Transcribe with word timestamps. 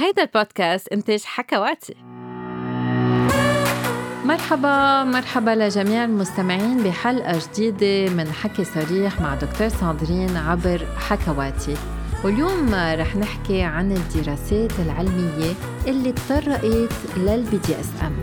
هيدا 0.00 0.22
البودكاست 0.22 0.88
إنتاج 0.88 1.22
حكواتي 1.24 1.94
مرحبا 4.24 5.04
مرحبا 5.04 5.50
لجميع 5.50 6.04
المستمعين 6.04 6.82
بحلقة 6.82 7.38
جديدة 7.52 8.14
من 8.14 8.32
حكي 8.32 8.64
صريح 8.64 9.20
مع 9.20 9.34
دكتور 9.34 9.68
ساندرين 9.68 10.36
عبر 10.36 10.86
حكواتي 10.98 11.76
واليوم 12.24 12.74
رح 12.74 13.16
نحكي 13.16 13.62
عن 13.62 13.92
الدراسات 13.92 14.72
العلمية 14.80 15.52
اللي 15.86 16.12
تطرقت 16.12 16.92
لل 17.16 17.56
BDSM 17.56 18.16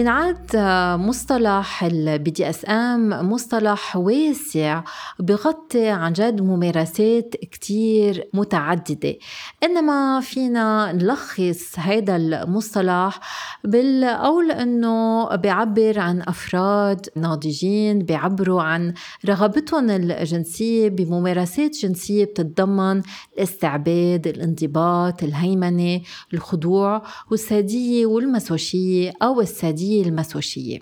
بنعد 0.00 0.56
مصطلح 1.00 1.84
ال 1.84 2.30
BDSM 2.30 3.30
مصطلح 3.32 3.96
واسع 3.96 4.82
بغطي 5.18 5.88
عن 5.88 6.12
جد 6.12 6.42
ممارسات 6.42 7.36
كتير 7.36 8.28
متعددة. 8.34 9.16
إنما 9.64 10.20
فينا 10.20 10.92
نلخص 10.92 11.78
هذا 11.78 12.16
المصطلح 12.16 13.20
بالقول 13.64 14.50
إنه 14.50 15.28
بيعبر 15.36 15.98
عن 15.98 16.22
أفراد 16.22 17.06
ناضجين 17.16 17.98
بيعبروا 17.98 18.62
عن 18.62 18.94
رغبتهم 19.26 19.90
الجنسية 19.90 20.88
بممارسات 20.88 21.70
جنسية 21.70 22.24
بتتضمن 22.24 23.02
الاستعباد 23.34 24.26
الانضباط 24.26 25.22
الهيمنة 25.22 26.00
الخضوع 26.34 27.02
والسادية 27.30 28.06
والمسوشية 28.06 29.12
أو 29.22 29.40
السادية. 29.40 29.89
العملية 29.90 30.02
المسوشية. 30.02 30.78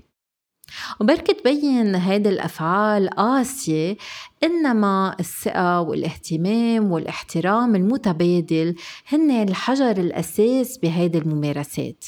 وبركة 1.01 1.33
تبين 1.33 1.95
هيدي 1.95 2.29
الأفعال 2.29 3.11
قاسية 3.11 3.97
إنما 4.43 5.17
الثقة 5.21 5.81
والاهتمام 5.81 6.93
والاحترام 6.93 7.77
المتبادل 7.77 8.75
هن 9.09 9.31
الحجر 9.31 9.91
الأساس 9.91 10.79
بهيدي 10.79 11.19
الممارسات. 11.19 12.05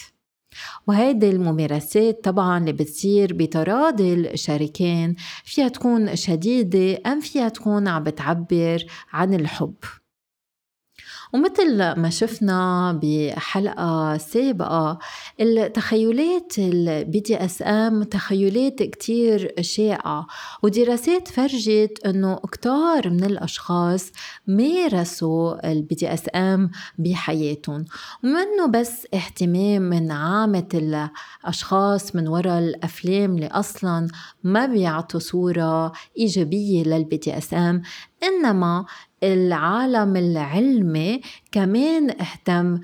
وهيدي 0.87 1.31
الممارسات 1.31 2.25
طبعا 2.25 2.59
اللي 2.59 2.73
بتصير 2.73 3.33
بتراضي 3.35 4.15
الشريكين 4.15 5.17
فيها 5.45 5.69
تكون 5.69 6.17
شديدة 6.17 6.99
أم 7.07 7.21
فيها 7.21 7.49
تكون 7.49 7.89
عم 7.89 8.03
بتعبر 8.03 8.85
عن 9.13 9.35
الحب. 9.35 9.75
ومثل 11.33 11.77
ما 11.77 12.11
شفنا 12.11 12.93
بحلقة 13.03 14.17
سابقة 14.17 14.99
التخيلات 15.41 16.59
ال 16.59 17.21
BDSM 17.21 18.03
تخيلات 18.03 18.83
كتير 18.83 19.55
شائعة 19.61 20.27
ودراسات 20.63 21.29
فرجت 21.29 21.99
إنه 22.07 22.37
كتار 22.37 23.11
من 23.11 23.25
الأشخاص 23.25 24.13
مارسوا 24.47 25.73
ال 25.73 25.95
BDSM 25.95 26.71
بحياتهم. 26.99 27.85
ومنه 28.25 28.67
بس 28.71 29.07
اهتمام 29.15 29.83
من 29.83 30.11
عامة 30.11 30.69
الأشخاص 31.45 32.17
من 32.17 32.29
وراء 32.29 32.59
الأفلام 32.59 33.35
اللي 33.35 33.47
أصلا 33.47 34.09
ما 34.45 34.67
بيعطوا 34.67 35.21
صورة 35.21 35.93
إيجابية 36.19 36.83
لل 36.85 37.17
BDSM 37.17 37.83
إنما 38.23 38.85
العالم 39.23 40.17
العلمي 40.17 41.21
كمان 41.53 42.11
اهتم 42.11 42.81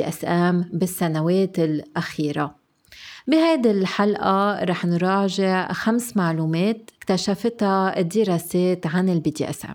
SM 0.00 0.70
بالسنوات 0.72 1.58
الأخيرة. 1.58 2.54
بهيدي 3.26 3.70
الحلقة 3.70 4.64
رح 4.64 4.84
نراجع 4.84 5.72
خمس 5.72 6.16
معلومات 6.16 6.90
اكتشفتها 6.98 7.98
الدراسات 7.98 8.86
عن 8.86 9.08
SM. 9.42 9.74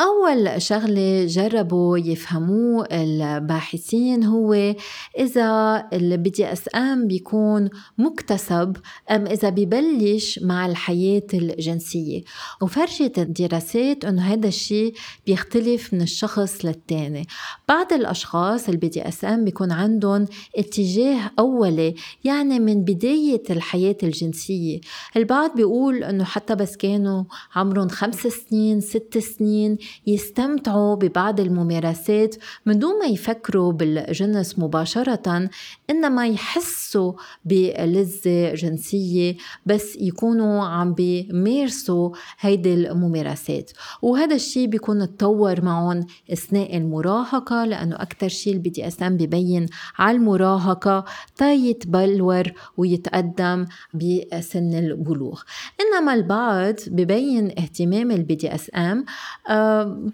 أول 0.00 0.62
شغلة 0.62 1.24
جربوا 1.24 1.98
يفهموه 1.98 2.86
الباحثين 2.92 4.24
هو 4.24 4.74
إذا 5.18 5.84
ال 5.92 6.30
BDSM 6.30 7.06
بيكون 7.06 7.70
مكتسب 7.98 8.76
أم 9.10 9.26
إذا 9.26 9.48
ببلش 9.48 10.38
مع 10.42 10.66
الحياة 10.66 11.26
الجنسية. 11.34 12.22
وفرجت 12.62 13.18
الدراسات 13.18 14.04
أنه 14.04 14.22
هذا 14.22 14.48
الشيء 14.48 14.94
بيختلف 15.26 15.94
من 15.94 16.02
الشخص 16.02 16.64
للتاني. 16.64 17.26
بعض 17.68 17.92
الأشخاص 17.92 18.68
ال 18.68 18.88
BDSM 18.88 19.44
بيكون 19.44 19.72
عندهم 19.72 20.26
اتجاه 20.56 21.30
أولي 21.38 21.94
يعني 22.24 22.60
من 22.60 22.84
بداية 22.84 23.42
الحياة 23.50 23.96
الجنسية. 24.02 24.80
البعض 25.16 25.56
بيقول 25.56 26.04
أنه 26.04 26.24
حتى 26.24 26.54
بس 26.54 26.76
كانوا 26.76 27.24
عمرهم 27.54 27.88
خمس 27.88 28.26
سنين 28.26 28.80
ست 28.80 29.18
سنين 29.18 29.78
يستمتعوا 30.06 30.94
ببعض 30.94 31.40
الممارسات 31.40 32.34
من 32.66 32.78
دون 32.78 32.98
ما 32.98 33.06
يفكروا 33.06 33.72
بالجنس 33.72 34.58
مباشرة 34.58 35.48
إنما 35.90 36.26
يحسوا 36.26 37.12
بلذة 37.44 38.54
جنسية 38.54 39.36
بس 39.66 39.96
يكونوا 40.00 40.64
عم 40.64 40.94
بيمارسوا 40.94 42.10
هيدي 42.40 42.74
الممارسات. 42.74 43.70
وهذا 44.02 44.34
الشيء 44.34 44.66
بيكون 44.66 45.16
تطور 45.16 45.64
معهم 45.64 46.06
أثناء 46.32 46.76
المراهقة 46.76 47.64
لأنه 47.64 47.96
أكثر 47.96 48.28
شيء 48.28 48.52
ال 48.52 48.70
BDSM 48.70 49.16
ببين 49.16 49.66
على 49.98 50.16
المراهقة 50.16 51.04
تيتبلور 51.36 52.42
ويتقدم 52.76 53.66
بسن 53.94 54.74
البلوغ. 54.78 55.42
إنما 55.80 56.14
البعض 56.14 56.74
ببين 56.86 57.46
اهتمام 57.58 58.10
ال 58.10 58.34
BDSM 58.34 59.04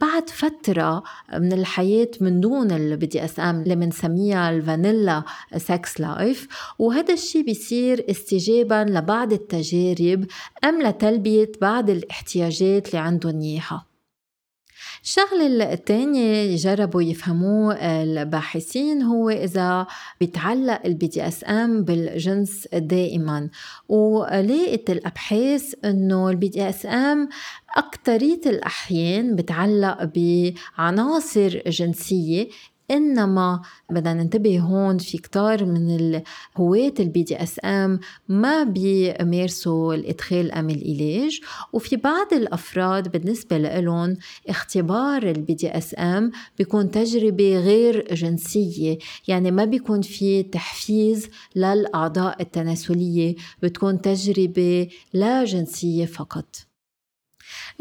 بعد 0.00 0.30
فترة 0.30 1.02
من 1.38 1.52
الحياة 1.52 2.10
من 2.20 2.40
دون 2.40 2.70
ال 2.70 3.24
BDSM 3.24 3.62
اللي 3.62 3.76
بنسميها 3.76 4.50
الفانيلا 4.50 5.22
sex 5.56 6.00
life 6.00 6.48
وهذا 6.78 7.14
الشيء 7.14 7.44
بيصير 7.44 8.04
استجابة 8.10 8.86
لبعض 8.88 9.32
التجارب 9.32 10.26
أم 10.64 10.82
لتلبية 10.82 11.52
بعض 11.60 11.90
الاحتياجات 11.90 12.88
اللي 12.88 12.98
عندهم 12.98 13.40
إياها. 13.40 13.93
الشغلة 15.04 15.72
الثانية 15.72 16.56
جربوا 16.56 17.02
يفهموه 17.02 17.74
الباحثين 18.02 19.02
هو 19.02 19.30
إذا 19.30 19.86
بيتعلق 20.20 20.80
ال 20.84 21.06
BDSM 21.06 21.84
بالجنس 21.84 22.68
دائما. 22.72 23.50
ولقيت 23.88 24.90
الأبحاث 24.90 25.74
إنه 25.84 26.30
ال 26.30 26.48
BDSM 26.48 27.28
أكترية 27.76 28.40
الأحيان 28.46 29.36
بتعلق 29.36 29.98
بعناصر 30.14 31.62
جنسية 31.66 32.48
إنما 32.94 33.60
بدنا 33.90 34.14
ننتبه 34.14 34.60
هون 34.60 34.98
في 34.98 35.18
كتار 35.18 35.64
من 35.64 36.20
هواة 36.56 36.94
ال 37.00 37.22
BDSM 37.22 38.00
ما 38.28 38.62
بيمارسوا 38.62 39.94
الإدخال 39.94 40.52
أم 40.52 40.70
الإيلاج 40.70 41.40
وفي 41.72 41.96
بعض 41.96 42.32
الأفراد 42.32 43.12
بالنسبة 43.12 43.58
لهم 43.58 44.16
اختبار 44.48 45.22
ال 45.22 45.54
BDSM 45.54 46.30
بيكون 46.58 46.90
تجربة 46.90 47.58
غير 47.58 48.14
جنسية 48.14 48.98
يعني 49.28 49.50
ما 49.50 49.64
بيكون 49.64 50.02
في 50.02 50.42
تحفيز 50.42 51.28
للأعضاء 51.56 52.42
التناسلية 52.42 53.34
بتكون 53.62 54.00
تجربة 54.00 54.88
لا 55.12 55.44
جنسية 55.44 56.06
فقط. 56.06 56.73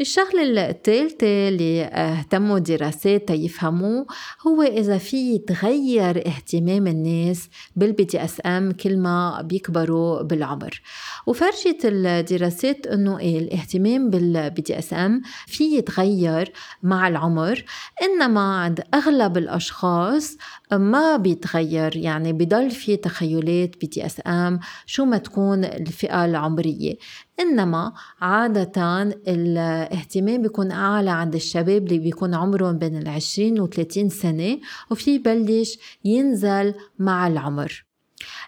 الشغلة 0.00 0.70
الثالثة 0.70 1.48
اللي 1.48 1.84
اهتموا 1.84 2.58
دراسات 2.58 3.30
يفهموه 3.30 4.06
هو 4.46 4.62
إذا 4.62 4.98
في 4.98 5.34
يتغير 5.34 6.26
اهتمام 6.26 6.86
الناس 6.86 7.48
بال 7.76 8.04
BDSM 8.04 8.72
كل 8.72 8.98
ما 8.98 9.42
بيكبروا 9.42 10.22
بالعمر. 10.22 10.82
وفرجت 11.26 11.80
الدراسات 11.84 12.86
إنه 12.86 13.18
إيه 13.18 13.38
الاهتمام 13.38 14.10
بال 14.10 14.62
BDSM 14.62 15.22
في 15.46 15.64
يتغير 15.76 16.52
مع 16.82 17.08
العمر 17.08 17.64
إنما 18.02 18.40
عند 18.40 18.80
أغلب 18.94 19.38
الأشخاص 19.38 20.36
ما 20.72 21.16
بيتغير. 21.16 21.96
يعني 21.96 22.32
بضل 22.32 22.70
في 22.70 22.96
تخيلات 22.96 23.76
BDSM 23.80 24.60
شو 24.86 25.04
ما 25.04 25.18
تكون 25.18 25.64
الفئة 25.64 26.24
العمرية. 26.24 26.94
إنما 27.40 27.92
عادة 28.20 29.02
الاهتمام 29.02 30.42
بيكون 30.42 30.70
أعلى 30.70 31.10
عند 31.10 31.34
الشباب 31.34 31.86
اللي 31.86 31.98
بيكون 31.98 32.34
عمرهم 32.34 32.78
بين 32.78 32.96
العشرين 32.96 33.60
وثلاثين 33.60 34.08
سنة 34.08 34.58
وفي 34.90 35.18
بلش 35.18 35.78
ينزل 36.04 36.74
مع 36.98 37.26
العمر. 37.26 37.84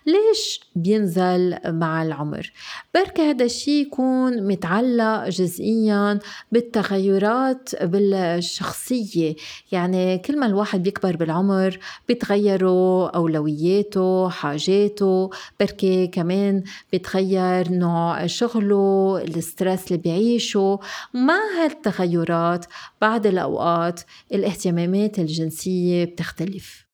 ليش 0.06 0.60
بينزل 0.76 1.58
مع 1.66 2.02
العمر؟ 2.02 2.52
بركة 2.94 3.30
هذا 3.30 3.44
الشيء 3.44 3.86
يكون 3.86 4.46
متعلق 4.46 5.28
جزئيا 5.28 6.18
بالتغيرات 6.52 7.82
بالشخصية. 7.82 9.34
يعني 9.72 10.18
كل 10.18 10.38
ما 10.38 10.46
الواحد 10.46 10.82
بيكبر 10.82 11.16
بالعمر 11.16 11.78
بيتغيروا 12.08 13.08
أولوياته 13.08 14.28
حاجاته. 14.28 15.30
بركة 15.60 16.04
كمان 16.04 16.62
بيتغير 16.92 17.70
نوع 17.70 18.26
شغله 18.26 19.18
الستريس 19.24 19.86
اللي 19.86 20.02
بيعيشه. 20.02 20.78
مع 21.14 21.38
هالتغيرات 21.58 22.66
بعض 23.00 23.26
الأوقات 23.26 24.00
الاهتمامات 24.32 25.18
الجنسية 25.18 26.04
بتختلف. 26.04 26.85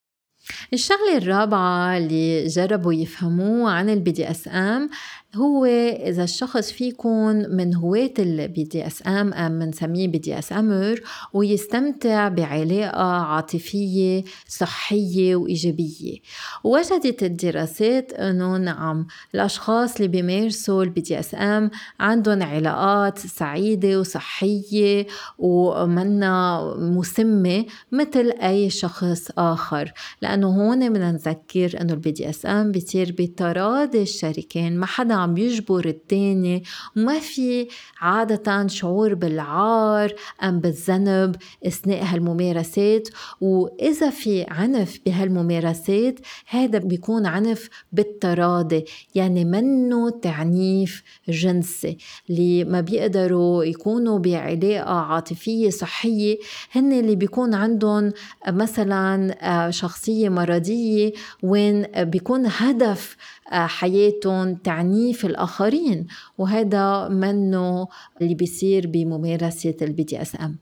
الشغلة 0.72 1.16
الرابعة 1.16 1.96
اللي 1.96 2.46
جربوا 2.46 2.94
يفهموه 2.94 3.70
عن 3.70 3.90
ال 3.90 4.10
BDSM 4.10 4.90
هو 5.36 5.64
إذا 5.64 6.24
الشخص 6.24 6.72
في 6.72 6.88
يكون 6.88 7.56
من 7.56 7.74
هواة 7.74 8.10
ال 8.18 8.64
BDSM 8.64 9.02
أم 9.06 9.58
بنسميه 9.58 10.08
BDSMer 10.08 11.00
ويستمتع 11.32 12.28
بعلاقة 12.28 13.02
عاطفية 13.02 14.24
صحية 14.48 15.36
وإيجابية. 15.36 16.18
وجدت 16.64 17.22
الدراسات 17.22 18.12
أنه 18.12 18.56
نعم 18.56 19.06
الأشخاص 19.34 19.96
اللي 19.96 20.08
بيمارسوا 20.08 20.84
ال 20.84 21.00
BDSM 21.00 21.70
عندهم 22.00 22.42
علاقات 22.42 23.18
سعيدة 23.18 24.00
وصحية 24.00 25.06
ومنا 25.38 26.62
مسممة 26.78 27.64
مثل 27.92 28.30
أي 28.42 28.70
شخص 28.70 29.28
آخر. 29.38 29.92
لأنه 30.22 30.46
هون 30.48 30.88
بدنا 30.92 31.12
نذكر 31.12 31.80
أنه 31.80 31.92
ال 31.92 32.10
BDSM 32.10 32.72
بيصير 32.72 33.14
بتراضي 33.18 34.02
الشريكين 34.02 34.76
ما 34.78 34.86
حدا 34.86 35.21
عم 35.22 35.36
يجبر 35.38 35.86
التاني. 35.86 36.62
وما 36.96 37.18
في 37.18 37.68
عادة 38.00 38.66
شعور 38.66 39.14
بالعار 39.14 40.14
أم 40.42 40.60
بالذنب 40.60 41.36
أثناء 41.66 42.04
هالممارسات. 42.04 43.08
وإذا 43.40 44.10
في 44.10 44.46
عنف 44.48 45.00
بهالممارسات 45.06 46.18
هذا 46.46 46.78
بيكون 46.78 47.26
عنف 47.26 47.68
بالتراضي 47.92 48.84
يعني 49.14 49.44
منه 49.44 50.10
تعنيف 50.10 51.02
جنسي. 51.28 51.98
اللي 52.30 52.64
ما 52.64 52.80
بيقدروا 52.80 53.64
يكونوا 53.64 54.18
بعلاقة 54.18 54.94
عاطفية 54.94 55.70
صحية 55.70 56.38
هن 56.72 56.92
اللي 56.92 57.16
بيكون 57.16 57.54
عندهم 57.54 58.12
مثلا 58.48 59.36
آه، 59.42 59.70
شخصية 59.70 60.28
مرضية 60.28 61.12
وين 61.42 61.82
بيكون 61.82 62.46
هدف 62.46 63.16
حياتهم 63.52 64.54
تعنيف 64.54 65.11
الآخرين 65.24 66.06
وهذا 66.38 67.08
منه 67.08 67.88
اللي 68.20 68.34
بيصير 68.34 68.86
بممارسة 68.86 69.76
ال 69.82 70.02
BDSM 70.04 70.58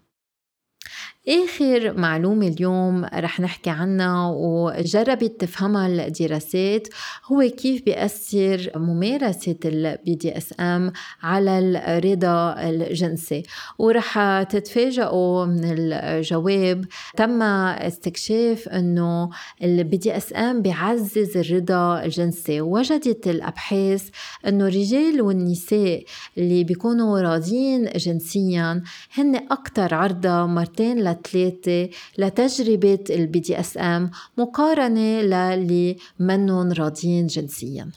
آخر 1.30 1.92
معلومة 1.98 2.46
اليوم 2.46 3.04
رح 3.04 3.40
نحكي 3.40 3.70
عنها 3.70 4.30
وجربت 4.30 5.40
تفهمها 5.40 5.86
الدراسات 5.86 6.88
هو 7.26 7.40
كيف 7.42 7.84
بيأثر 7.84 8.70
ممارسة 8.76 9.56
ال 9.64 10.14
BDSM 10.14 10.92
على 11.22 11.58
الرضا 11.58 12.54
الجنسي. 12.68 13.42
ورح 13.78 14.42
تتفاجئوا 14.42 15.44
من 15.44 15.60
الجواب. 15.64 16.84
تم 17.16 17.42
استكشاف 17.42 18.68
إنه 18.68 19.30
ال 19.62 19.96
BDSM 19.96 20.62
بيعزز 20.62 21.36
الرضا 21.36 22.04
الجنسي. 22.04 22.60
وجدت 22.60 23.26
الأبحاث 23.26 24.08
إنه 24.46 24.66
الرجال 24.66 25.22
والنساء 25.22 26.04
اللي 26.38 26.64
بيكونوا 26.64 27.20
راضيين 27.20 27.84
جنسيا 27.96 28.82
هن 29.14 29.36
أكثر 29.36 29.94
عرضة 29.94 30.46
مرتين 30.46 30.98
لثلاثة 31.28 31.90
لتجربة 32.19 33.05
ال 33.10 33.40
BDSM 33.40 34.10
مقارنة 34.38 35.20
للي 35.22 35.96
منهم 36.19 36.72
راضيين 36.72 37.26
جنسيا. 37.26 37.90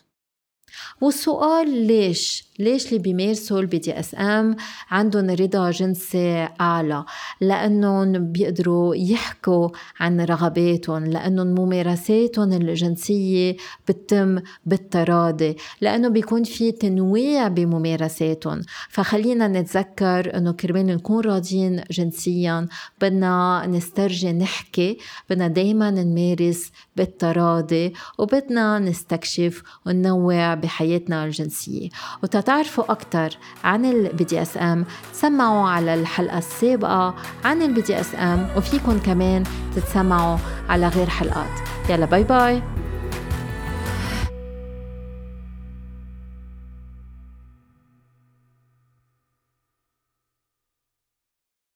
والسؤال 1.02 1.88
ليش؟ 1.88 2.46
ليش 2.60 2.88
اللي 2.88 3.00
بيمارسوا 3.00 3.60
ال 3.60 3.78
BDSM 3.78 4.56
عندهم 4.92 5.30
رضا 5.30 5.72
جنسي 5.72 6.48
أعلى؟ 6.62 7.06
لأنهم 7.42 8.31
بيقدروا 8.31 8.96
يحكوا 8.96 9.70
عن 10.00 10.22
رغباتهم 10.22 11.06
لأنهم 11.06 11.48
ممارساتهم 11.48 12.54
الجنسية 12.54 13.58
بتتم 13.88 14.40
بالتراضي 14.66 15.56
لأنه 15.81 16.08
بيكون 16.08 16.44
في 16.44 16.72
تنويع 16.72 17.48
بممارساتهم. 17.48 18.62
فخلينا 18.90 19.48
نتذكر 19.48 20.38
إنه 20.38 20.52
كرمال 20.52 20.86
نكون 20.86 21.26
راضيين 21.26 21.84
جنسيا 21.92 22.68
بدنا 23.02 23.66
نسترجي 23.68 24.34
نحكي 24.34 24.98
بدنا 25.30 25.48
دايما 25.48 25.92
نمارس 25.92 26.72
بالتراضي 26.96 27.94
وبدنا 28.19 28.80
نستكشف 28.80 29.64
وننوع 29.86 30.54
بحياتنا 30.63 31.25
الجنسية. 31.25 31.89
وتتعرفوا 32.24 32.92
أكثر 32.92 33.38
عن 33.63 33.86
ال 33.86 34.24
BDSM 34.24 34.86
سمعوا 35.13 35.69
على 35.69 35.94
الحلقة 35.94 36.38
السابقة 36.38 37.15
عن 37.45 37.62
ال 37.62 37.81
BDSM 37.81 38.48
وفيكم 38.57 39.00
كمان 39.00 39.44
تتسمعوا 39.75 40.38
على 40.69 40.88
غير 40.88 41.10
حلقات. 41.10 41.60
يلا 41.89 42.06
bye 42.06 42.24
bye 42.24 42.63